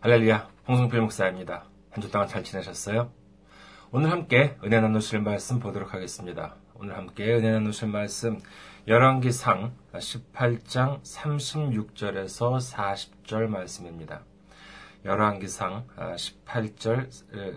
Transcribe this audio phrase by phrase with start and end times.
[0.00, 1.64] 할렐루야, 홍성필 목사입니다.
[1.90, 3.10] 한 주 동안 잘 지내셨어요?
[3.90, 6.54] 오늘 함께 은혜 나누실 말씀 보도록 하겠습니다.
[6.74, 8.38] 오늘 함께 은혜 나누실 말씀
[8.86, 12.60] 열왕기상 18장 36절에서
[13.24, 14.20] 40절 말씀입니다.
[15.04, 17.08] 열왕기상 18절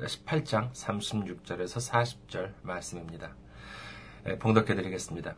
[0.03, 1.91] 18장 36절에서
[2.27, 3.35] 40절 말씀입니다.
[4.39, 5.35] 봉독해 드리겠습니다.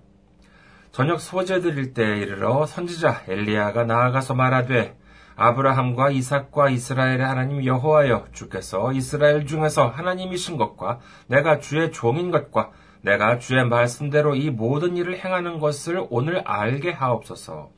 [0.94, 5.03] 저녁 소재 드릴 때 이르러 선지자 엘리야가 나아가서 말하되
[5.36, 13.40] 아브라함과 이삭과 이스라엘의 하나님 여호와여 주께서 이스라엘 중에서 하나님이신 것과 내가 주의 종인 것과 내가
[13.40, 17.72] 주의 말씀대로 이 모든 일을 행하는 것을 오늘 알게 하옵소서.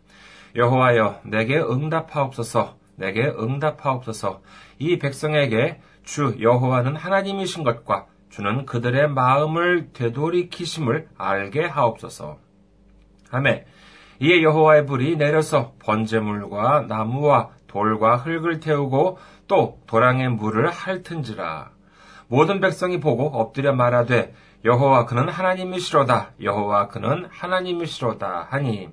[0.56, 2.78] 여호와여 내게 응답하옵소서.
[2.96, 4.42] 내게 응답하옵소서.
[4.80, 12.38] 이 백성에게 주 여호와는 하나님이신 것과 주는 그들의 마음을 되돌이키심을 알게 하옵소서.
[13.32, 13.66] 아멘.
[14.20, 21.72] 이에 여호와의 불이 내려서 번제물과 나무와 돌과 흙을 태우고 또 도랑의 물을 핥은지라.
[22.28, 26.32] 모든 백성이 보고 엎드려 말하되 여호와 그는 하나님이시로다.
[26.42, 28.90] 여호와 그는 하나님이시로다 하니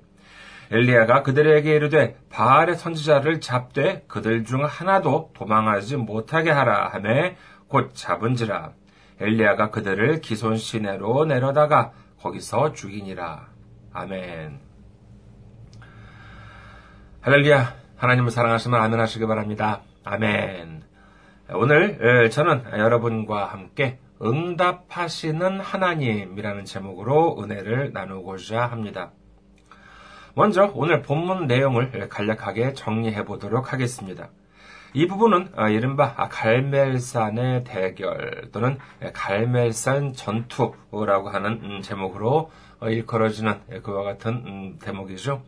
[0.71, 7.37] 엘리야가 그들에게 이르되 바알의 선지자를 잡되 그들 중 하나도 도망하지 못하게 하라 하매
[7.67, 8.71] 곧 잡은지라.
[9.19, 13.47] 엘리야가 그들을 기손 시내로 내려다가 거기서 죽이니라.
[13.93, 14.72] 아멘.
[17.25, 17.73] 할렐루야.
[17.95, 19.79] 하나님을 사랑하시면 아멘 하시기 바랍니다.
[20.03, 20.83] 아멘.
[21.53, 29.13] 오늘 저는 여러분과 함께 응답하시는 하나님이라는 제목으로 은혜를 나누고자 합니다.
[30.35, 34.27] 먼저 오늘 본문 내용을 간략하게 정리해 보도록 하겠습니다.
[34.91, 38.77] 이 부분은 이른바 갈멜산의 대결 또는
[39.13, 45.41] 갈멜산 전투라고 하는 제목으로 일컬어지는 그와 같은 대목이죠.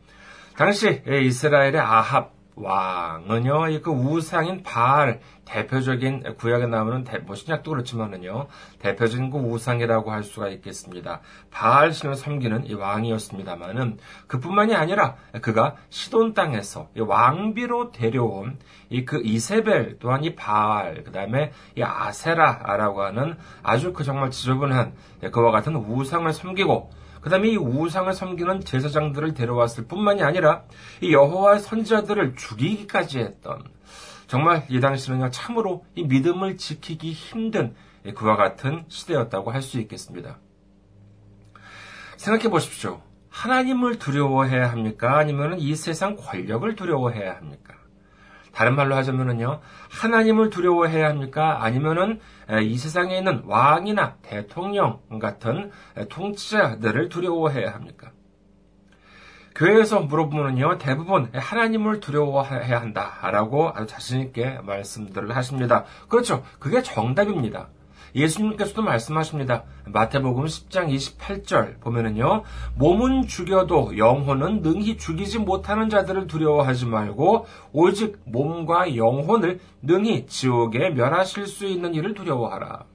[0.58, 8.48] 당시 이스라엘의 아합 왕은요, 그 우상인 바알, 대표적인 구약에 나오는 대, 뭐 신약도 그렇지만은요,
[8.80, 11.22] 대표적인 그 우상이라고 할 수가 있겠습니다.
[11.52, 13.98] 바알 신을 섬기는 이 왕이었습니다만은
[14.28, 21.52] 그뿐만이 아니라 그가 시돈 땅에서 왕비로 데려온 이 그 이세벨 또한 이 바알, 그 다음에
[21.78, 24.94] 이 아세라라고 하는 아주 그 정말 지저분한
[25.32, 26.92] 그와 같은 우상을 섬기고
[27.22, 30.64] 그 다음에 이 우상을 섬기는 제사장들을 데려왔을 뿐만이 아니라
[31.02, 33.64] 이 여호와의 선지자들을 죽이기까지 했던
[34.28, 37.76] 정말 이 당시는 참으로 이 믿음을 지키기 힘든
[38.16, 40.40] 그와 같은 시대였다고 할 수 있겠습니다.
[42.18, 43.02] 생각해 보십시오.
[43.30, 45.18] 하나님을 두려워해야 합니까?
[45.18, 47.76] 아니면 이 세상 권력을 두려워해야 합니까?
[48.54, 49.60] 다른 말로 하자면은요,
[49.90, 51.62] 하나님을 두려워해야 합니까?
[51.62, 52.22] 아니면은
[52.64, 55.72] 이 세상에 있는 왕이나 대통령 같은
[56.10, 58.12] 통치자들을 두려워해야 합니까?
[59.56, 65.86] 교회에서 물어보면요, 대부분 하나님을 두려워해야 한다라고 아주 자신있게 말씀들을 하십니다.
[66.10, 66.44] 그렇죠.
[66.60, 67.70] 그게 정답입니다.
[68.16, 69.64] 예수님께서도 말씀하십니다.
[69.86, 72.44] 마태복음 10장 28절 보면은요,
[72.76, 81.48] 몸은 죽여도 영혼은 능히 죽이지 못하는 자들을 두려워하지 말고, 오직 몸과 영혼을 능히 지옥에 멸하실
[81.48, 82.86] 수 있는 일을 두려워하라.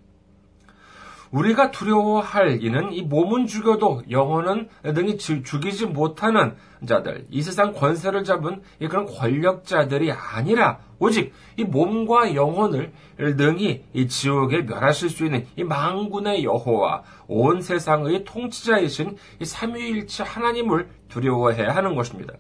[1.31, 8.63] 우리가 두려워할 이는 이 몸은 죽여도 영혼은 능히 죽이지 못하는 자들, 이 세상 권세를 잡은
[8.81, 16.45] 그런 권력자들이 아니라 오직 이 몸과 영혼을 능히 이 지옥에 멸하실 수 있는 이 망군의
[16.45, 22.35] 여호와, 온 세상의 통치자이신 이 삼위일체 하나님을 두려워해야 하는 것입니다.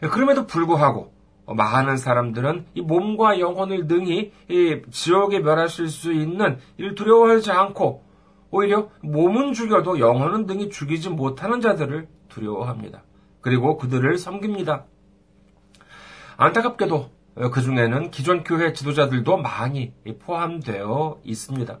[0.00, 1.17] 그럼에도 불구하고
[1.54, 4.32] 많은 사람들은 이 몸과 영혼을 능히
[4.90, 8.04] 지옥에 멸하실 수 있는 이를 두려워하지 않고
[8.50, 13.02] 오히려 몸은 죽여도 영혼은 능히 죽이지 못하는 자들을 두려워합니다.
[13.40, 14.84] 그리고 그들을 섬깁니다.
[16.36, 17.10] 안타깝게도
[17.52, 21.78] 그 중에는 기존 교회 지도자들도 많이 포함되어 있습니다.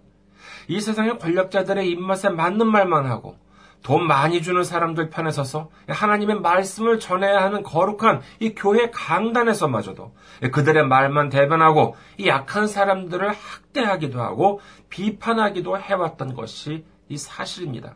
[0.68, 3.36] 이 세상의 권력자들의 입맛에 맞는 말만 하고
[3.82, 10.14] 돈 많이 주는 사람들 편에 서서 하나님의 말씀을 전해야 하는 거룩한 이 교회 강단에서마저도
[10.52, 14.60] 그들의 말만 대변하고 이 약한 사람들을 학대하기도 하고
[14.90, 17.94] 비판하기도 해왔던 것이 이 사실입니다.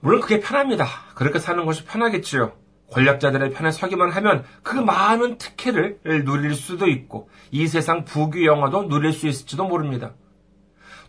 [0.00, 0.86] 물론 그게 편합니다.
[1.14, 2.52] 그렇게 사는 것이 편하겠지요.
[2.92, 9.12] 권력자들의 편에 서기만 하면 그 많은 특혜를 누릴 수도 있고 이 세상 부귀 영화도 누릴
[9.12, 10.12] 수 있을지도 모릅니다.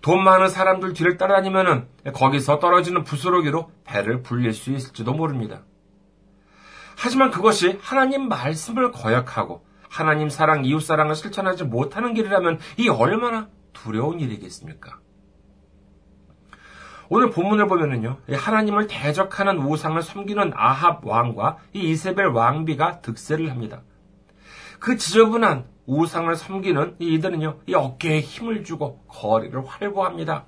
[0.06, 5.64] 돈 많은 사람들 뒤를 따라다니면은 거기서 떨어지는 부스러기로 배를 불릴 수 있을지도 모릅니다.
[6.96, 14.20] 하지만 그것이 하나님 말씀을 거역하고 하나님 사랑, 이웃 사랑을 실천하지 못하는 길이라면 이 얼마나 두려운
[14.20, 15.00] 일이겠습니까?
[17.10, 23.82] 오늘 본문을 보면은요, 하나님을 대적하는 우상을 섬기는 아합 왕과 이 이세벨 왕비가 득세를 합니다.
[24.80, 30.46] 그 지저분한 우상을 섬기는 이들은요, 이 어깨에 힘을 주고 거리를 활보합니다.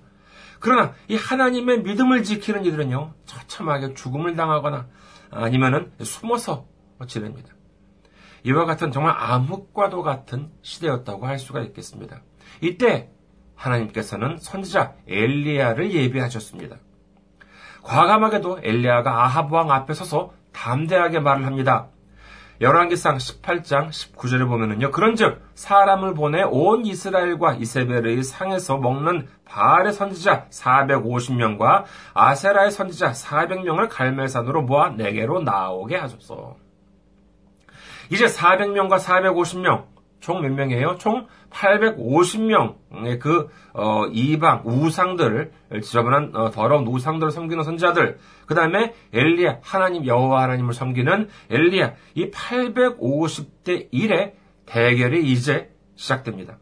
[0.60, 4.88] 그러나 이 하나님의 믿음을 지키는 이들은요, 처참하게 죽음을 당하거나
[5.30, 6.66] 아니면은 숨어서
[7.08, 7.50] 지냅니다.
[8.44, 12.22] 이와 같은 정말 암흑과도 같은 시대였다고 할 수가 있겠습니다.
[12.62, 13.10] 이때
[13.56, 16.78] 하나님께서는 선지자 엘리야를 예비하셨습니다.
[17.84, 21.90] 과감하게도 엘리야가 아합 왕 앞에 서서 담대하게 말을 합니다.
[22.60, 24.92] 열왕기상 18장 19절에 보면은요.
[24.92, 31.84] 그런즉 사람을 보내 온 이스라엘과 이세벨의 상에서 먹는 바알의 선지자 450명과
[32.14, 36.56] 아세라의 선지자 400명을 갈멜산으로 모아 내게로 나오게 하소서.
[38.10, 39.86] 이제 400명과 450명
[40.20, 40.98] 총 몇 명이에요?
[40.98, 49.60] 총 850명의 그 어, 이방 우상들을 지저분한 어, 더러운 우상들을 섬기는 선지자들, 그 다음에 엘리야
[49.62, 54.34] 하나님 여호와 하나님을 섬기는 엘리야 이 850대 1의
[54.66, 56.58] 대결이 이제 시작됩니다.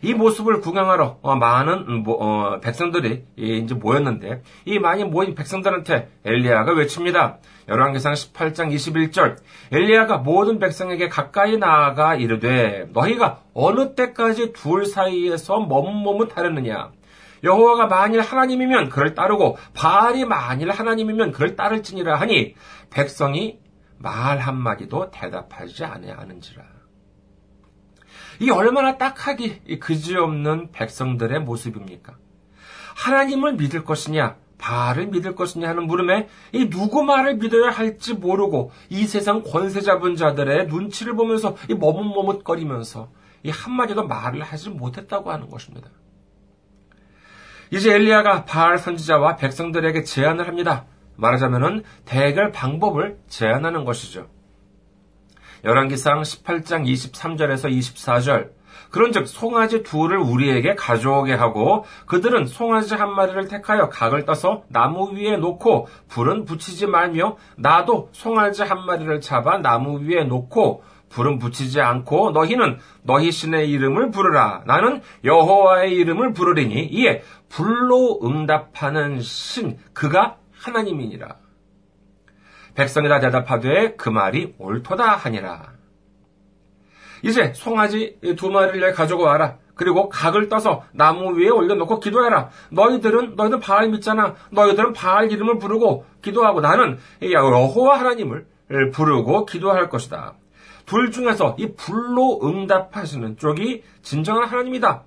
[0.00, 6.72] 이 모습을 구경하러 어, 많은 음, 어, 백성들이 이제 모였는데 이 많이 모인 백성들한테 엘리야가
[6.72, 7.38] 외칩니다.
[7.68, 9.36] 열왕기상 18장 21절
[9.70, 16.92] 엘리야가 모든 백성에게 가까이 나아가 이르되 너희가 어느 때까지 둘 사이에서 머뭇머뭇하려느냐?
[17.44, 22.54] 여호와가 만일 하나님이면 그를 따르고 바알이 만일 하나님이면 그를 따를지니라 하니
[22.90, 23.58] 백성이
[23.98, 26.62] 말 한마디도 대답하지 아니하는지라.
[28.40, 32.16] 이 얼마나 딱하기 그지없는 백성들의 모습입니까?
[32.96, 39.06] 하나님을 믿을 것이냐, 바알을 믿을 것이냐 하는 물음에 이 누구 말을 믿어야 할지 모르고 이
[39.06, 43.10] 세상 권세 잡은 자들의 눈치를 보면서 이 머뭇머뭇거리면서
[43.42, 45.90] 이 한마디도 말을 하지 못했다고 하는 것입니다.
[47.72, 50.84] 이제 엘리야가 바알 선지자와 백성들에게 제안을 합니다.
[51.16, 54.28] 말하자면은 대결 방법을 제안하는 것이죠.
[55.64, 58.50] 열왕기상 18장 23절에서 24절
[58.92, 65.36] 그런즉 송아지 둘을 우리에게 가져오게 하고 그들은 송아지 한 마리를 택하여 각을 떠서 나무 위에
[65.38, 72.30] 놓고 불은 붙이지 말며 나도 송아지 한 마리를 잡아 나무 위에 놓고 불은 붙이지 않고
[72.30, 74.62] 너희는 너희 신의 이름을 부르라.
[74.66, 81.36] 나는 여호와의 이름을 부르리니 이에 불로 응답하는 신 그가 하나님이니라.
[82.74, 85.81] 백성이 다 대답하되 그 말이 옳도다 하니라.
[87.22, 89.58] 이제 송아지 두 마리를 가지고 와라.
[89.74, 92.50] 그리고 각을 떠서 나무 위에 올려놓고 기도해라.
[92.70, 94.34] 너희들은 너희들 바알 믿잖아.
[94.50, 98.46] 너희들은 바알 이름을 부르고 기도하고 나는 여호와 하나님을
[98.92, 100.34] 부르고 기도할 것이다.
[100.84, 105.04] 둘 중에서 이 불로 응답하시는 쪽이 진정한 하나님이다.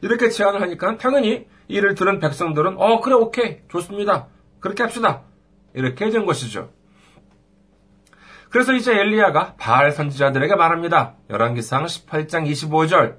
[0.00, 4.26] 이렇게 제안을 하니까 당연히 이를 들은 백성들은 어 그래 오케이 좋습니다.
[4.58, 5.22] 그렇게 합시다.
[5.74, 6.70] 이렇게 된 것이죠.
[8.52, 11.14] 그래서 이제 엘리야가 바알 선지자들에게 말합니다.
[11.30, 13.16] 열왕기상 18장 25절.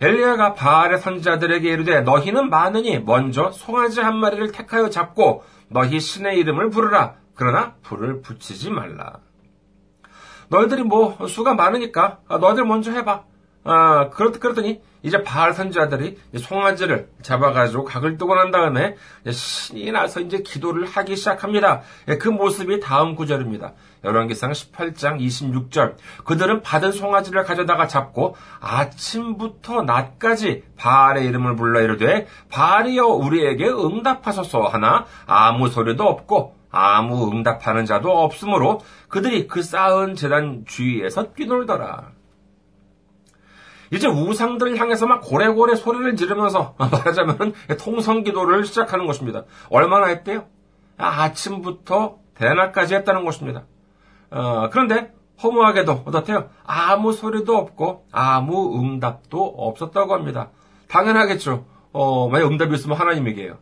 [0.00, 6.70] 엘리야가 바알의 선지자들에게 이르되 너희는 많으니 먼저 송아지 한 마리를 택하여 잡고 너희 신의 이름을
[6.70, 7.16] 부르라.
[7.34, 9.20] 그러나 불을 붙이지 말라.
[10.48, 13.24] 너희들이 뭐 수가 많으니까 너희들 먼저 해봐.
[13.64, 18.96] 아, 그렇더니 이제 바알 선지자들이 송아지를 잡아가지고 각을 뜨고 난 다음에
[19.28, 21.82] 신이 나서 이제 기도를 하기 시작합니다.
[22.08, 23.72] 예, 그 모습이 다음 구절입니다.
[24.04, 25.96] 열왕기상 18장 26절.
[26.24, 35.06] 그들은 받은 송아지를 가져다가 잡고 아침부터 낮까지 바알의 이름을 불러 이르되 바알이여 우리에게 응답하소서 하나
[35.26, 42.21] 아무 소리도 없고 아무 응답하는 자도 없으므로 그들이 그 쌓은 재단 주위에서 뛰놀더라.
[43.92, 49.44] 이제 우상들을 향해서 막 고래고래 소리를 지르면서 말하자면 통성 기도를 시작하는 것입니다.
[49.68, 50.46] 얼마나 했대요?
[50.96, 53.64] 아, 침부터 대낮까지 했다는 것입니다.
[54.30, 56.48] 어, 그런데 허무하게도 어떻대요?
[56.64, 60.50] 아무 소리도 없고 아무 응답도 없었다고 합니다.
[60.88, 61.66] 당연하겠죠.
[61.92, 63.58] 어, 만약 응답이 있으면 하나님에게요.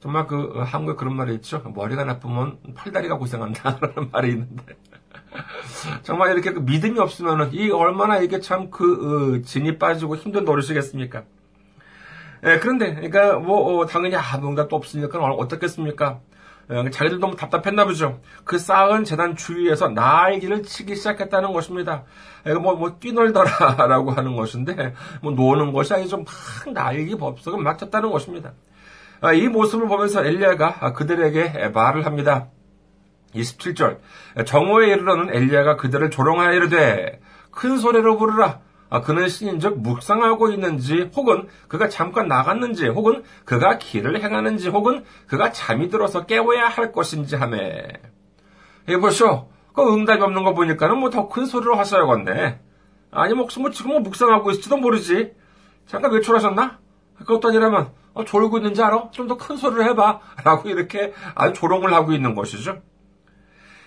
[0.00, 1.62] 정말 그 한국에 그런 말이 있죠.
[1.74, 4.76] 머리가 나쁘면 팔다리가 고생한다라는 말이 있는데
[6.02, 11.22] 정말 이렇게 그 믿음이 없으면은 이 얼마나 이게 참그 어, 진이 빠지고 힘든 노릇이겠습니까?
[12.44, 16.20] 예, 그런데 그러니까 뭐 어, 당연히 아 뭔가 또 없으니까 어떻겠습니까?
[16.70, 18.20] 예, 자기들 너무 답답했나 보죠.
[18.44, 22.04] 그 쌓은 재단 주위에서 날기를 치기 시작했다는 것입니다.
[22.46, 26.18] 예, 뭐, 뭐, 뛰놀더라라고 하는 것인데, 뭐, 노는 것이 아니죠.
[26.18, 26.26] 막
[26.72, 28.52] 날기 법석을 맡았다는 것입니다.
[29.20, 32.48] 아, 이 모습을 보면서 엘리야가 그들에게 말을 합니다.
[33.34, 33.98] 27절
[34.46, 38.60] 정오에 이르러는 엘리야가 그들을 조롱하여 이르되 큰 소리로 부르라
[38.90, 45.50] 아, 그는 신인즉 묵상하고 있는지 혹은 그가 잠깐 나갔는지 혹은 그가 길을 행하는지 혹은 그가
[45.52, 47.82] 잠이 들어서 깨워야 할 것인지 하매
[48.88, 52.60] 이 보쇼 그 응답이 없는 거 보니까는 뭐 더 큰 소리로 하셔야겠네
[53.10, 55.32] 아니면 혹시 뭐 지금 뭐 묵상하고 있을지도 모르지.
[55.86, 56.78] 잠깐 외출하셨나?
[57.16, 59.10] 그것도 아니라면 어, 졸고 있는지 알아?
[59.12, 60.20] 좀 더 큰 소리를 해봐.
[60.44, 62.82] 라고 이렇게 아주 조롱을 하고 있는 것이죠.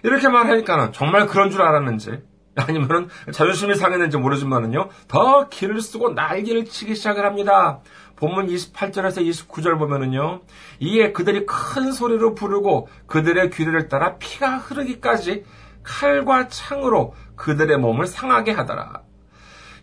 [0.03, 2.21] 이렇게 말하니까는 정말 그런 줄 알았는지
[2.55, 7.81] 아니면은 자존심이 상했는지 모르지만은요 더 기를 쓰고 날개를 치기 시작을 합니다.
[8.15, 10.41] 본문 28절에서 29절 보면은요
[10.79, 15.45] 이에 그들이 큰 소리로 부르고 그들의 귀를 따라 피가 흐르기까지
[15.83, 19.03] 칼과 창으로 그들의 몸을 상하게 하더라.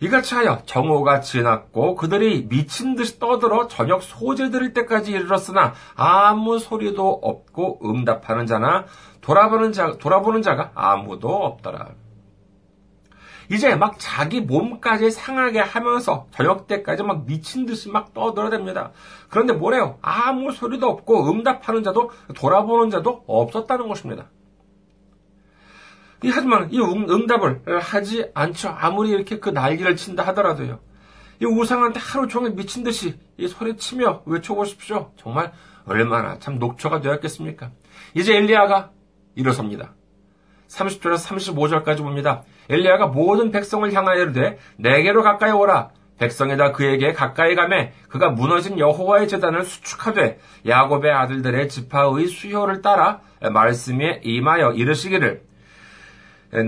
[0.00, 7.20] 이같이 하여 정오가 지났고 그들이 미친 듯이 떠들어 저녁 소재 들을 때까지 이르렀으나 아무 소리도
[7.22, 8.84] 없고 응답하는 자나
[9.24, 11.94] 돌아보는 자, 돌아보는 자가 아무도 없더라.
[13.50, 18.90] 이제 막 자기 몸까지 상하게 하면서 저녁 때까지 막 미친 듯이 막 떠들어댑니다.
[19.30, 19.98] 그런데 뭐래요?
[20.02, 24.26] 아무 소리도 없고 응답하는 자도 돌아보는 자도 없었다는 것입니다.
[26.26, 28.74] 하지만 이 응답을 하지 않죠.
[28.78, 30.80] 아무리 이렇게 그 날개를 친다 하더라도요.
[31.40, 35.12] 이 우상한테 하루 종일 미친 듯이 이 소리치며 외쳐보십시오.
[35.16, 35.52] 정말
[35.86, 37.70] 얼마나 참 녹초가 되었겠습니까?
[38.14, 38.93] 이제 엘리야가
[39.34, 39.94] 일어섭니다.
[40.68, 42.42] 30절에서 35절까지 봅니다.
[42.68, 45.90] 엘리야가 모든 백성을 향하여 이르되 내게로 가까이 오라.
[46.18, 54.20] 백성에다 그에게 가까이 가매 그가 무너진 여호와의 재단을 수축하되 야곱의 아들들의 지파의 수효를 따라 말씀에
[54.22, 55.42] 임하여 이르시기를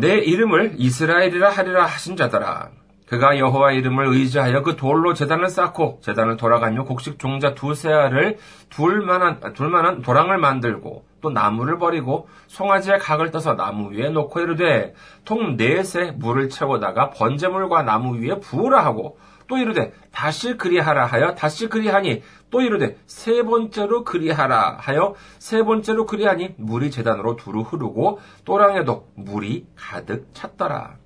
[0.01, 2.71] 내 이름을 이스라엘이라 하리라 하신 자더라.
[3.07, 9.53] 그가 여호와 이름을 의지하여 그 돌로 재단을 쌓고 재단을 돌아가며 곡식 종자 두세 알을 둘만한
[9.55, 14.95] 둘만한 도랑을 만들고 또 나무를 버리고 송아지의 각을 떠서 나무 위에 놓고 이르되
[15.25, 21.69] 통 넷에 물을 채우다가 번제물과 나무 위에 부으라 하고 또 이르되 다시 그리하라 하여 다시
[21.69, 29.07] 그리하니 또 이르되 세 번째로 그리하라 하여 세 번째로 그리하니 물이 재단으로 두루 흐르고 또랑에도
[29.15, 31.06] 물이 가득 찼더라.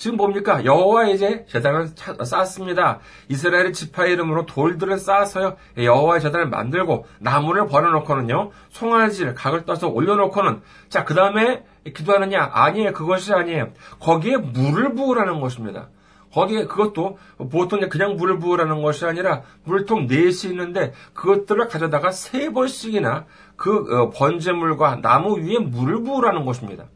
[0.00, 0.64] 지금 뭡니까?
[0.64, 1.88] 여호와 이제 재단을
[2.24, 3.00] 쌓았습니다.
[3.28, 5.58] 이스라엘의 지파 이름으로 돌들을 쌓아서요.
[5.76, 8.50] 여호와의 재단을 만들고 나무를 벌어놓고는요.
[8.70, 12.50] 송아지를 각을 떠서 올려놓고는 자 그 다음에 기도하느냐?
[12.50, 12.94] 아니에요.
[12.94, 13.72] 그것이 아니에요.
[13.98, 15.90] 거기에 물을 부으라는 것입니다.
[16.32, 17.18] 거기에 그것도
[17.50, 23.26] 보통 그냥 물을 부으라는 것이 아니라 물통 넷이 있는데 그것들을 가져다가 세 번씩이나
[23.56, 26.86] 그 어, 번제물과 나무 위에 물을 부으라는 것입니다.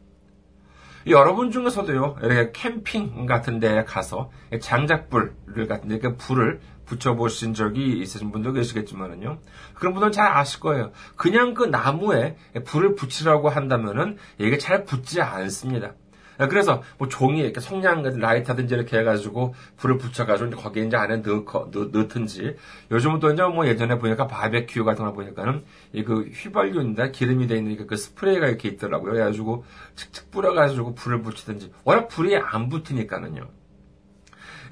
[1.07, 8.53] 여러분 중에서도요, 이렇게 캠핑 같은 데 가서 장작불을 같은 데 불을 붙여보신 적이 있으신 분도
[8.53, 9.39] 계시겠지만은요.
[9.73, 10.91] 그런 분들은 잘 아실 거예요.
[11.15, 12.35] 그냥 그 나무에
[12.65, 15.93] 불을 붙이라고 한다면은 이게 잘 붙지 않습니다.
[16.37, 21.71] 그래서 뭐 종이 이렇게 성냥 같은 라이트하든지 이렇게 해가지고 불을 붙여가지고 거기에 이제 안에 넣고
[21.71, 22.55] 넣 든지
[22.91, 25.63] 요즘은 또 이제 뭐 예전에 보니까 바베큐 같은 거 보니까는
[25.93, 29.11] 이 그 휘발유인데 기름이 돼 있는 그 스프레이가 이렇게 있더라고요.
[29.11, 29.65] 그래가지고
[29.95, 33.47] 칙칙 뿌려가지고 불을 붙이든지 워낙 불이 안 붙으니까는요.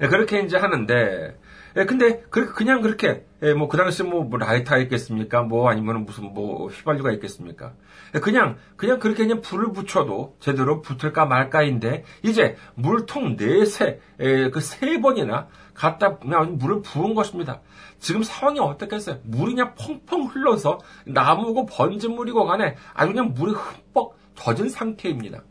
[0.02, 1.36] 예, 그렇게 이제 하는데
[1.76, 5.42] 예, 근데 그, 그냥 그렇게 예, 뭐 그 당시 뭐, 뭐 라이터가 있겠습니까?
[5.42, 7.72] 뭐 아니면 무슨 뭐 휘발유가 있겠습니까?
[8.14, 15.00] 예, 그냥 그냥 그렇게 그냥 불을 붙여도 제대로 붙을까 말까인데 이제 물통 넷에 예, 그세
[15.00, 17.60] 번이나 갖다 그냥 물을 부은 것입니다.
[17.98, 19.18] 지금 상황이 어떻겠어요?
[19.24, 25.42] 물이 그냥 펑펑 흘러서 나무고 번진물이고 간에 아주 그냥 물이 흠뻑 젖은 상태입니다.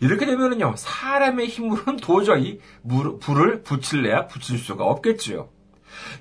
[0.00, 5.48] 이렇게 되면은요, 사람의 힘으로는 도저히 물, 불을 붙일래야 붙일 수가 없겠지요.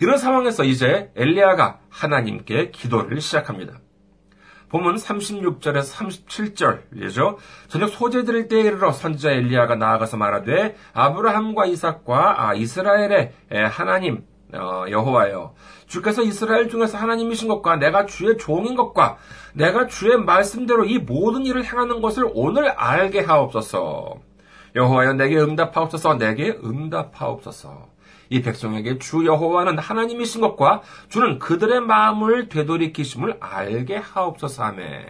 [0.01, 3.79] 이런 상황에서 이제 엘리야가 하나님께 기도를 시작합니다.
[4.69, 7.37] 보면 36절에서 37절이죠.
[7.67, 13.33] 저녁 소재 드릴 때에 이르러 선지자 엘리야가 나아가서 말하되 아브라함과 이삭과 아, 이스라엘의
[13.69, 15.53] 하나님 어, 여호와여
[15.87, 19.17] 주께서 이스라엘 중에서 하나님이신 것과 내가 주의 종인 것과
[19.53, 24.15] 내가 주의 말씀대로 이 모든 일을 행하는 것을 오늘 알게 하옵소서.
[24.75, 27.92] 여호와여 내게 응답하옵소서 내게 응답하옵소서.
[28.33, 35.05] 이 백성에게 주 여호와는 하나님이신 것과 주는 그들의 마음을 되돌이키심을 알게 하옵소서 하매.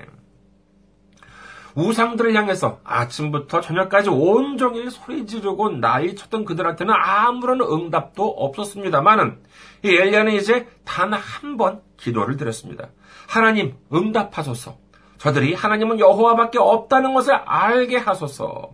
[1.76, 9.42] 우상들을 향해서 아침부터 저녁까지 온종일 소리 지르고 난리 쳤던 그들한테는 아무런 응답도 없었습니다만은
[9.86, 12.90] 이 엘리야는 이제 단 한 번 기도를 드렸습니다.
[13.30, 14.78] 하나님 응답하소서.
[15.18, 18.72] 저들이 하나님은 여호와밖에 없다는 것을 알게 하소서.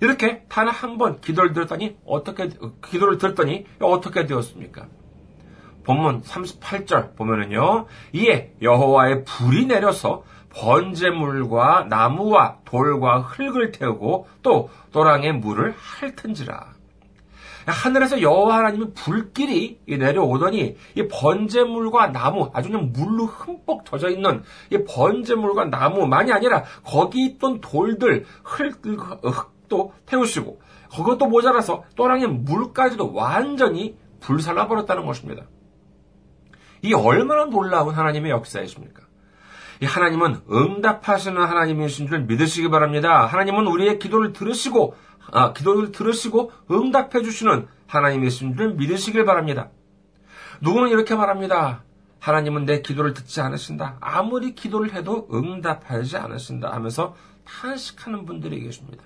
[0.00, 2.48] 이렇게 단 한 번 기도를 들었더니 어떻게
[2.86, 4.86] 기도를 들었더니 어떻게 되었습니까?
[5.84, 7.86] 본문 38절 보면은요.
[8.12, 16.80] 이에 여호와의 불이 내려서 번제물과 나무와 돌과 흙을 태우고 또 또랑의 물을 핥은지라.
[17.66, 24.78] 하늘에서 여호와 하나님이 불길이 내려오더니 이 번제물과 나무 아주 그냥 물로 흠뻑 젖어 있는 이
[24.84, 28.80] 번제물과 나무만이 아니라 거기 있던 돌들 흙,
[29.22, 30.60] 흙 도 태우시고
[30.94, 35.44] 그것도 모자라서 또랑의 물까지도 완전히 불살라 버렸다는 것입니다.
[36.82, 39.04] 이 얼마나 놀라운 하나님의 역사이십니까?
[39.82, 43.24] 이 하나님은 응답하시는 하나님이신 줄 믿으시기 바랍니다.
[43.24, 44.94] 하나님은 우리의 기도를 들으시고
[45.32, 49.70] 아, 기도를 들으시고 응답해 주시는 하나님이신 줄 믿으시길 바랍니다.
[50.60, 51.84] 누구는 이렇게 말합니다.
[52.18, 53.96] 하나님은 내 기도를 듣지 않으신다.
[54.00, 59.04] 아무리 기도를 해도 응답하지 않으신다 하면서 탄식하는 분들이 계십니다.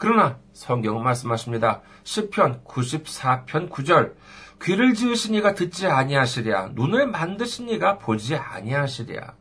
[0.00, 1.82] 그러나 성경은 말씀하십니다.
[2.04, 4.14] 10편 94편 9절
[4.62, 9.34] 귀를 지으신 이가 듣지 아니하시랴 눈을 만드신 이가 보지 아니하시랴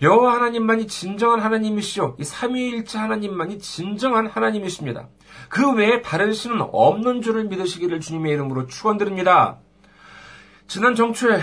[0.00, 2.16] 여호와 하나님만이 진정한 하나님이시오.
[2.18, 5.08] 이 삼위일체 하나님만이 진정한 하나님이십니다.
[5.50, 9.58] 그 외에 다른 신은 없는 줄을 믿으시기를 주님의 이름으로 축원드립니다.
[10.66, 11.38] 지난 정초에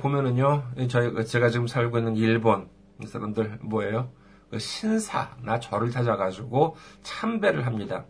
[0.00, 2.68] 보면은요, 저희 제가 지금 살고 있는 일본
[3.04, 4.10] 사람들 뭐예요?
[4.50, 8.04] 그 신사나 절을 찾아가지고 참배를 합니다.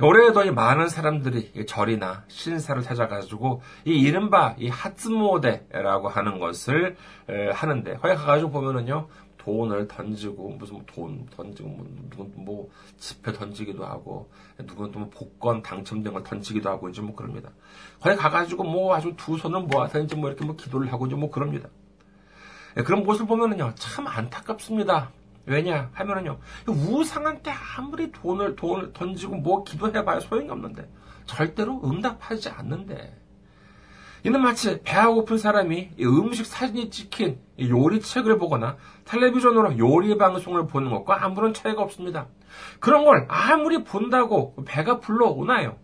[0.00, 6.96] 올해에도 많은 사람들이 절이나 신사를 찾아가지고 이 이른바 이 하츠모데라고 하는 것을
[7.52, 14.30] 하는데 거기 가가지고 보면은요 돈을 던지고 무슨 뭐돈 던지고 뭐 누군 뭐 지폐 던지기도 하고
[14.66, 17.50] 누군 또뭐 복권 당첨된 걸 던지기도 하고 이제 뭐 그럽니다.
[18.00, 21.30] 거기 가가지고 뭐 아주 두 손을 모아서 이제 뭐 이렇게 뭐 기도를 하고 이제 뭐
[21.30, 21.68] 그럽니다.
[22.74, 25.10] 그런 모습을 보면은요 참 안타깝습니다.
[25.44, 30.88] 왜냐 하면은요 우상한테 아무리 돈을 돈을 던지고 뭐 기도해봐야 소용이 없는데
[31.26, 33.18] 절대로 응답하지 않는데
[34.24, 41.24] 이는 마치 배가 고픈 사람이 음식 사진이 찍힌 요리책을 보거나 텔레비전으로 요리 방송을 보는 것과
[41.24, 42.28] 아무런 차이가 없습니다.
[42.78, 45.76] 그런 걸 아무리 본다고 배가 불러오나요?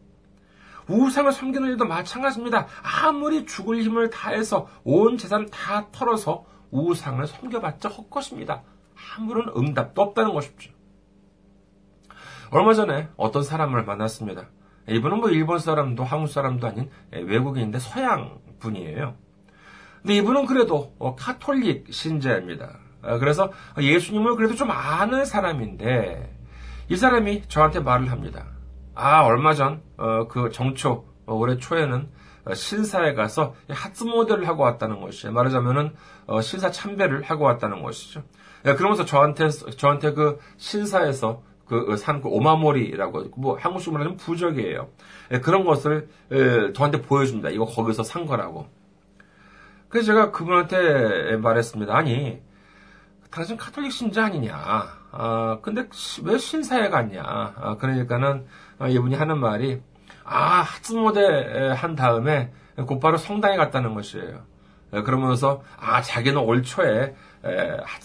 [0.88, 2.66] 우상을 섬기는 일도 마찬가지입니다.
[3.02, 8.62] 아무리 죽을 힘을 다해서 온 재산 다 털어서 우상을 섬겨봤자 헛것입니다.
[9.16, 10.72] 아무런 응답도 없다는 것이죠.
[12.50, 14.48] 얼마 전에 어떤 사람을 만났습니다.
[14.88, 19.16] 이분은 뭐 일본 사람도 한국 사람도 아닌 외국인인데 서양 분이에요.
[20.00, 22.78] 근데 이분은 그래도 어, 카톨릭 신자입니다.
[23.02, 26.35] 어, 그래서 예수님을 그래도 좀 아는 사람인데
[26.88, 28.46] 이 사람이 저한테 말을 합니다.
[28.94, 32.09] 아 얼마 전그 어, 정초 올해 초에는
[32.55, 35.35] 신사에 가서 하트 모델을 하고 왔다는 것이에요.
[35.35, 35.95] 말하자면은
[36.43, 38.23] 신사 참배를 하고 왔다는 것이죠.
[38.67, 44.88] 예, 그러면서 저한테 저한테 그 신사에서 그산그 그 오마모리라고 뭐 한국식으로 하면 부적이에요.
[45.33, 47.51] 예, 그런 것을 예, 저한테 보여줍니다.
[47.51, 48.67] 이거 거기서 산 거라고.
[49.88, 51.95] 그래서 제가 그분한테 말했습니다.
[51.95, 52.41] 아니
[53.31, 54.55] 당신 카톨릭 신자 아니냐?
[55.11, 55.88] 아 근데
[56.25, 57.23] 왜 신사에 갔냐?
[57.23, 58.47] 아, 그러니까는
[58.79, 59.81] 아, 이분이 하는 말이
[60.29, 62.53] 아 하츠모데 한 다음에
[62.87, 64.43] 곧바로 성당에 갔다는 것이에요.
[64.91, 67.14] 그러면서 아 자기는 올 초에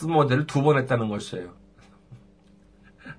[0.07, 1.63] 모델을 두번 했다는 것이에요.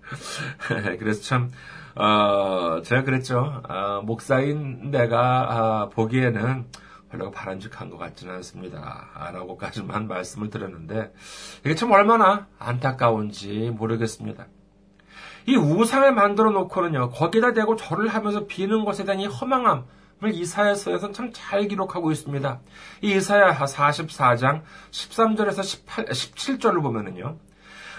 [0.99, 1.51] 그래서 참,
[1.95, 3.63] 어, 제가 그랬죠.
[3.69, 6.67] 어, 목사인 내가 어, 보기에는
[7.11, 9.09] 별로 바람직한 것 같지는 않습니다.
[9.33, 11.13] 라고까지만 말씀을 드렸는데,
[11.65, 14.47] 이게 참 얼마나 안타까운지 모르겠습니다.
[15.47, 19.85] 이 우상을 만들어 놓고는요, 거기다 대고 절을 하면서 비는 것에 대한 이 허망함,
[20.25, 22.61] 이사야서에서는 참 잘 기록하고 있습니다.
[23.03, 27.37] 이 이사야 44장 13절에서 18, 17절을 보면은요.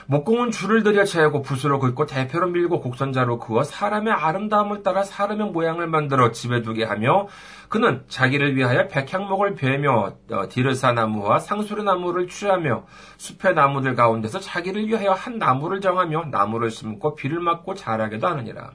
[0.07, 5.87] 목공은 줄을 들여 재고 붓으로 긋고 대표로 밀고 곡선자로 그어 사람의 아름다움을 따라 사람의 모양을
[5.87, 7.27] 만들어 집에 두게 하며
[7.69, 12.85] 그는 자기를 위하여 백향목을 베며 어, 디르사 나무와 상수리 나무를 취하며
[13.17, 18.71] 숲의 나무들 가운데서 자기를 위하여 한 나무를 정하며 나무를 심고 비를 맞고 자라게도 하느니라.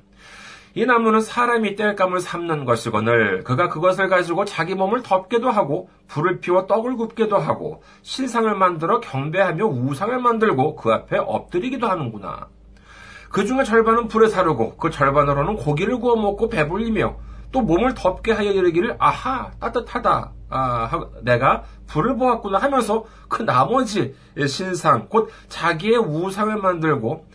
[0.75, 6.67] 이 나무는 사람이 뗄감을 삼는 것이거늘 그가 그것을 가지고 자기 몸을 덮게도 하고 불을 피워
[6.67, 12.49] 떡을 굽게도 하고 신상을 만들어 경배하며 우상을 만들고 그 앞에 엎드리기도 하는구나.
[13.31, 17.17] 그 중에 절반은 불에 사르고 그 절반으로는 고기를 구워 먹고 배불리며
[17.53, 24.15] 또 몸을 덮게 하여 이르기를 아하 따뜻하다 아, 내가 불을 보았구나 하면서 그 나머지
[24.47, 27.27] 신상 곧 자기의 우상을 만들고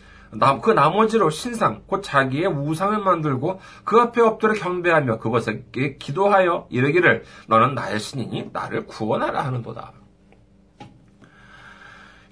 [0.60, 5.64] 그 나머지로 신상, 곧 자기의 우상을 만들고 그 앞에 엎드려 경배하며 그것에
[5.98, 9.92] 기도하여 이르기를 너는 나의 신이니 나를 구원하라 하는도다.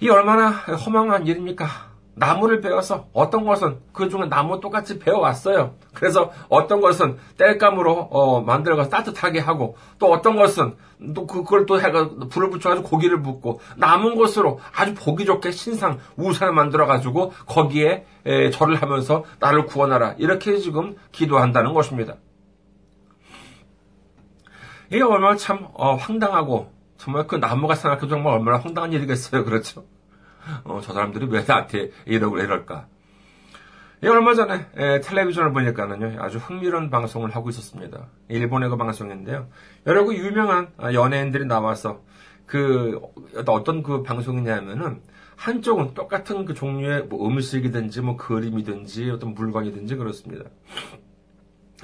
[0.01, 1.94] 이 얼마나 허망한 일입니까?
[2.15, 5.75] 나무를 베어서 어떤 것은 그 중에 나무 똑같이 베어왔어요.
[5.93, 10.75] 그래서 어떤 것은 땔감으로 어, 만들어서 따뜻하게 하고 또 어떤 것은
[11.13, 16.53] 또 그걸 또 해가 불을 붙여가지고 고기를 붓고 남은 것으로 아주 보기 좋게 신상 우산을
[16.53, 22.15] 만들어가지고 거기에 에, 절을 하면서 나를 구원하라 이렇게 지금 기도한다는 것입니다.
[24.89, 29.43] 이게 얼마나 참 어, 황당하고 정말 그 나무가 생각해도 정말 얼마나 황당한 일이겠어요.
[29.43, 29.83] 그렇죠?
[30.63, 32.87] 어, 저 사람들이 왜 나한테 이러고 이럴까?
[34.03, 38.07] 예, 얼마 전에 에, 텔레비전을 보니까는요 아주 흥미로운 방송을 하고 있었습니다.
[38.27, 39.47] 일본의 그 방송인데요.
[39.87, 42.01] 여러 그 유명한 아, 연예인들이 나와서
[42.45, 42.99] 그
[43.47, 45.01] 어떤 그 방송이냐면은
[45.37, 50.45] 한쪽은 똑같은 그 종류의 뭐 음식이든지 뭐 그림이든지 어떤 물건이든지 그렇습니다.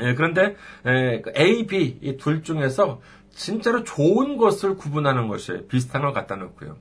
[0.01, 6.01] 예, 그런데 에, 그 A, B 이 둘 중에서 진짜로 좋은 것을 구분하는 것이 비슷한
[6.01, 6.77] 걸 갖다 놓고요.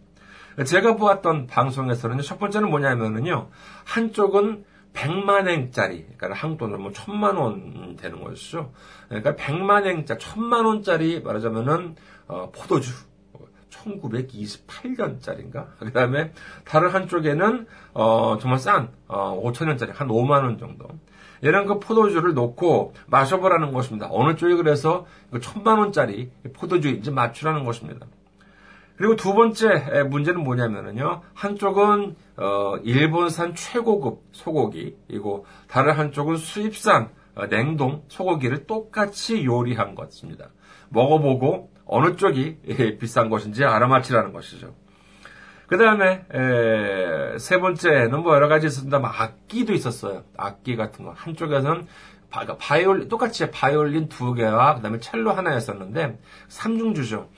[0.65, 3.49] 제가 보았던 방송에서는 첫 번째는 뭐냐면은요.
[3.85, 8.73] 한쪽은 100만행짜리, 그러니까 한국 돈으로 뭐 천만 원 되는 것이죠.
[9.09, 11.97] 그러니까 100만행짜리, 천만 원짜리 말하자면은
[12.29, 12.93] 어, 포도주.
[13.71, 15.67] 1928년짜리인가?
[15.79, 16.33] 그 다음에
[16.65, 20.89] 다른 한쪽에는 어, 정말 싼 어, 5천원짜리 한 5만 원 정도.
[21.41, 24.09] 이런 그 포도주를 놓고 마셔보라는 것입니다.
[24.11, 28.07] 어느 쪽이 그래서 그 천만 원짜리 포도주인지 맞추라는 것입니다.
[29.01, 31.23] 그리고 두 번째 문제는 뭐냐면요.
[31.33, 40.51] 한쪽은 어, 일본산 최고급 소고기이고 다른 한쪽은 수입산 어, 냉동 소고기를 똑같이 요리한 것입니다.
[40.91, 44.75] 먹어보고 어느 쪽이 비싼 것인지 알아맞히라는 것이죠.
[45.67, 46.27] 그 다음에
[47.39, 48.99] 세 번째는 뭐 여러 가지 있었습니다.
[48.99, 50.25] 뭐 악기도 있었어요.
[50.37, 51.13] 악기 같은 거.
[51.17, 51.87] 한쪽에서는
[52.29, 57.29] 바, 그러니까 바이올린 똑같이 바이올린 두 개와 그다음에 첼로 하나였었는데 삼중주죠.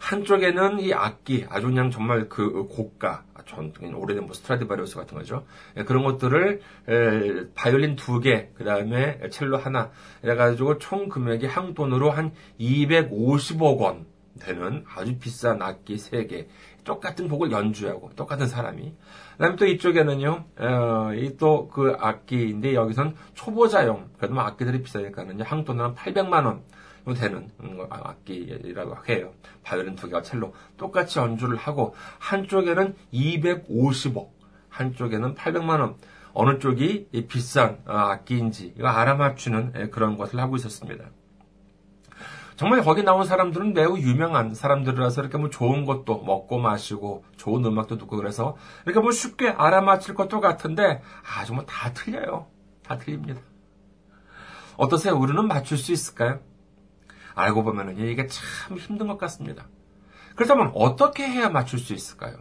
[0.00, 5.44] 한쪽에는 이 악기, 아주 그냥 정말 그 고가, 전 오래된 뭐 스트라디바리우스 같은 거죠.
[5.76, 9.90] 예, 그런 것들을 에, 바이올린 두 개, 그 다음에 첼로 하나,
[10.22, 14.06] 이래가지고 총 금액이 한 돈으로 한 250억 원
[14.38, 16.46] 되는 아주 비싼 악기 세 개,
[16.84, 18.94] 똑같은 곡을 연주하고 똑같은 사람이.
[19.32, 25.88] 그다음에 또 이쪽에는요, 어, 이또 그 악기인데 여기선 초보자용, 그래도 뭐 악기들이 비싸니까는요, 한 돈으로
[25.88, 26.62] 한 800만 원.
[27.14, 27.50] 되는
[27.90, 29.32] 악기라고 해요.
[29.64, 34.28] 바이올린 두 개와 첼로 똑같이 연주를 하고 한쪽에는 250억,
[34.68, 35.96] 한쪽에는 800만 원.
[36.34, 41.06] 어느 쪽이 비싼 악기인지 이거 알아맞추는 그런 것을 하고 있었습니다.
[42.54, 47.98] 정말 거기 나온 사람들은 매우 유명한 사람들이라서 이렇게 뭐 좋은 것도 먹고 마시고 좋은 음악도
[47.98, 51.00] 듣고 그래서 이렇게 뭐 쉽게 알아맞힐 것도 같은데
[51.38, 52.46] 아주 뭐 다 틀려요.
[52.82, 53.40] 다 틀립니다.
[54.76, 55.16] 어떠세요?
[55.16, 56.40] 우리는 맞출 수 있을까요?
[57.38, 59.66] 알고 보면은 이게 참 힘든 것 같습니다.
[60.34, 62.36] 그렇다면 어떻게 해야 맞출 수 있을까요?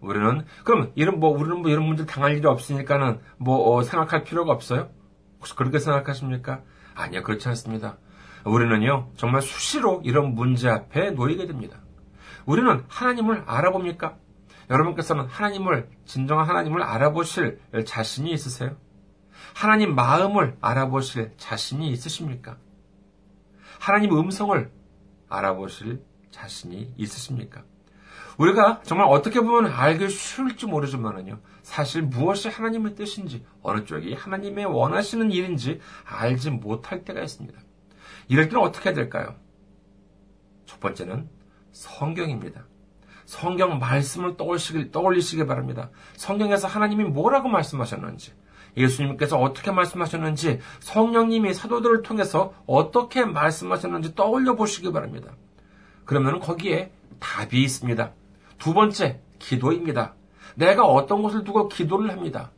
[0.00, 4.52] 우리는 그럼 이런 뭐 우리는 뭐 이런 문제 당할 일이 없으니까는 뭐 어, 생각할 필요가
[4.52, 4.90] 없어요?
[5.38, 6.62] 혹시 그렇게 생각하십니까?
[6.94, 7.98] 아니요 그렇지 않습니다.
[8.44, 11.78] 우리는요 정말 수시로 이런 문제 앞에 놓이게 됩니다.
[12.44, 14.16] 우리는 하나님을 알아봅니까?
[14.70, 18.76] 여러분께서는 하나님을 진정한 하나님을 알아보실 자신이 있으세요?
[19.54, 22.56] 하나님 마음을 알아보실 자신이 있으십니까?
[23.86, 24.68] 하나님 음성을
[25.28, 27.62] 알아보실 자신이 있으십니까?
[28.36, 35.30] 우리가 정말 어떻게 보면 알기 쉬울지 모르지만은요, 사실 무엇이 하나님의 뜻인지, 어느 쪽이 하나님의 원하시는
[35.30, 37.56] 일인지 알지 못할 때가 있습니다.
[38.26, 39.36] 이럴 때는 어떻게 될까요?
[40.64, 41.28] 첫 번째는
[41.70, 42.66] 성경입니다.
[43.24, 45.90] 성경 말씀을 떠올리시길, 떠올리시기 바랍니다.
[46.16, 48.32] 성경에서 하나님이 뭐라고 말씀하셨는지,
[48.76, 55.32] 예수님께서 어떻게 말씀하셨는지 성령님이 사도들을 통해서 어떻게 말씀하셨는지 떠올려 보시기 바랍니다.
[56.04, 58.12] 그러면 거기에 답이 있습니다.
[58.58, 60.14] 두 번째, 기도입니다.
[60.54, 62.50] 내가 어떤 것을 두고 기도를 합니다.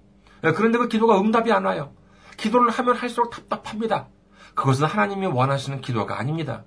[0.45, 1.93] 예, 그런데 그 기도가 응답이 안 와요.
[2.37, 4.09] 기도를 하면 할수록 답답합니다.
[4.55, 6.65] 그것은 하나님이 원하시는 기도가 아닙니다.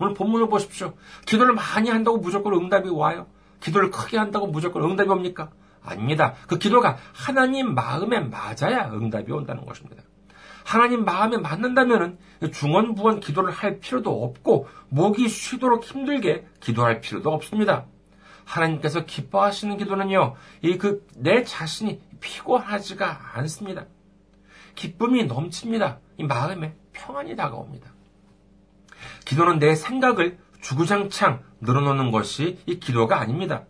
[0.00, 0.94] 오늘 본문을 보십시오.
[1.26, 3.26] 기도를 많이 한다고 무조건 응답이 와요.
[3.60, 5.50] 기도를 크게 한다고 무조건 응답이 옵니까?
[5.84, 6.34] 아닙니다.
[6.46, 10.02] 그 기도가 하나님 마음에 맞아야 응답이 온다는 것입니다.
[10.64, 12.18] 하나님 마음에 맞는다면
[12.52, 17.86] 중언부언 기도를 할 필요도 없고 목이 쉬도록 힘들게 기도할 필요도 없습니다.
[18.44, 23.86] 하나님께서 기뻐하시는 기도는요, 이 그 내 자신이 피곤하지가 않습니다.
[24.74, 25.98] 기쁨이 넘칩니다.
[26.18, 27.92] 이 마음에 평안이 다가옵니다.
[29.24, 33.64] 기도는 내 생각을 주구장창 늘어놓는 것이 이 기도가 아닙니다.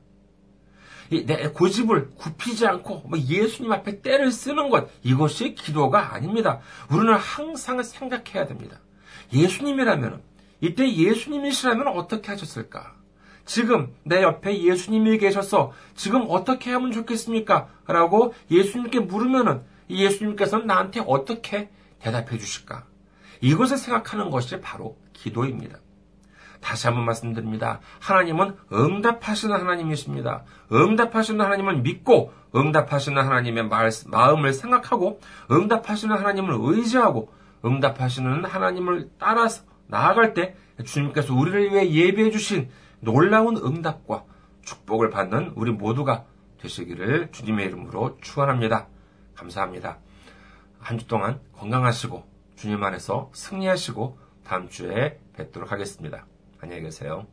[1.21, 6.61] 내 고집을 굽히지 않고 뭐 예수님 앞에 때를 쓰는 것 이것이 기도가 아닙니다.
[6.91, 8.81] 우리는 항상 생각해야 됩니다.
[9.33, 10.23] 예수님이라면
[10.61, 12.95] 이때 예수님이시라면 어떻게 하셨을까?
[13.45, 17.69] 지금 내 옆에 예수님이 계셔서 지금 어떻게 하면 좋겠습니까?
[17.87, 22.87] 라고 예수님께 물으면은 예수님께서는 나한테 어떻게 대답해 주실까?
[23.41, 25.79] 이것을 생각하는 것이 바로 기도입니다.
[26.63, 27.81] 다시 한번 말씀드립니다.
[28.01, 30.45] 하나님은 응답하시는 하나님이십니다.
[30.73, 33.69] 응답하시는 하나님을 믿고 응답하시는 하나님의
[34.07, 35.21] 마음을 생각하고
[35.51, 37.33] 응답하시는 하나님을 의지하고
[37.65, 42.71] 응답하시는 하나님을 따라서 나아갈 때 주님께서 우리를 위해 예비해 주신
[43.01, 44.25] 놀라운 응답과
[44.63, 46.25] 축복을 받는 우리 모두가
[46.61, 48.87] 되시기를 주님의 이름으로 축원합니다.
[49.35, 49.99] 감사합니다.
[50.83, 52.25] 한 주 동안 건강하시고
[52.57, 56.27] 주님 안에서 승리하시고 다음 주에 뵙도록 하겠습니다.
[56.63, 57.27] 안녕히 계세요.